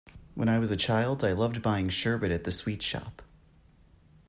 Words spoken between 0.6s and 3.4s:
a child, I loved buying sherbet at the sweet shop